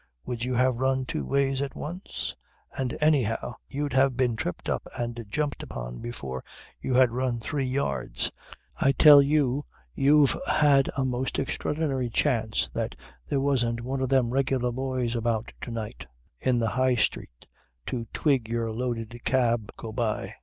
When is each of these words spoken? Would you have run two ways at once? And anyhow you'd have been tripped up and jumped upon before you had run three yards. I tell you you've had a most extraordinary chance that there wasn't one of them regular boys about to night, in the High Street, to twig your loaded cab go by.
Would 0.25 0.43
you 0.43 0.55
have 0.55 0.77
run 0.79 1.05
two 1.05 1.23
ways 1.27 1.61
at 1.61 1.75
once? 1.75 2.35
And 2.75 2.97
anyhow 2.99 3.53
you'd 3.69 3.93
have 3.93 4.17
been 4.17 4.35
tripped 4.35 4.67
up 4.67 4.87
and 4.97 5.23
jumped 5.29 5.61
upon 5.61 5.99
before 5.99 6.43
you 6.81 6.95
had 6.95 7.11
run 7.11 7.39
three 7.39 7.67
yards. 7.67 8.31
I 8.77 8.93
tell 8.93 9.21
you 9.21 9.63
you've 9.93 10.35
had 10.49 10.89
a 10.97 11.05
most 11.05 11.37
extraordinary 11.37 12.09
chance 12.09 12.67
that 12.73 12.95
there 13.27 13.39
wasn't 13.41 13.81
one 13.81 14.01
of 14.01 14.09
them 14.09 14.31
regular 14.33 14.71
boys 14.71 15.15
about 15.15 15.53
to 15.61 15.69
night, 15.69 16.07
in 16.39 16.57
the 16.57 16.69
High 16.69 16.95
Street, 16.95 17.45
to 17.85 18.07
twig 18.11 18.49
your 18.49 18.71
loaded 18.71 19.21
cab 19.23 19.71
go 19.77 19.91
by. 19.91 20.33